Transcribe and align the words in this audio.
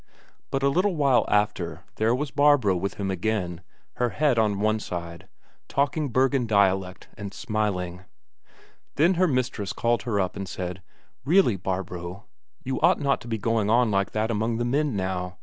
But 0.49 0.63
a 0.63 0.69
little 0.69 0.95
while 0.95 1.25
after 1.27 1.83
there 1.97 2.15
was 2.15 2.31
Barbro 2.31 2.75
with 2.75 2.95
him 2.95 3.11
again, 3.11 3.61
her 3.97 4.09
head 4.09 4.39
on 4.39 4.59
one 4.59 4.79
side, 4.79 5.27
talking 5.67 6.09
Bergen 6.09 6.47
dialect 6.47 7.07
and 7.15 7.31
smiling. 7.35 8.05
Then 8.95 9.13
her 9.13 9.27
mistress 9.27 9.73
called 9.73 10.01
her 10.01 10.19
up 10.19 10.35
and 10.35 10.49
said: 10.49 10.81
"Really, 11.23 11.55
Barbro, 11.55 12.25
you 12.63 12.81
ought 12.81 12.99
not 12.99 13.21
to 13.21 13.27
be 13.27 13.37
going 13.37 13.69
on 13.69 13.91
like 13.91 14.09
that 14.13 14.31
among 14.31 14.57
the 14.57 14.65
men 14.65 14.95
now. 14.95 15.37